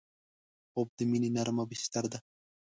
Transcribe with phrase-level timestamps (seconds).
[0.69, 2.19] خوب د مینې نرمه بستر ده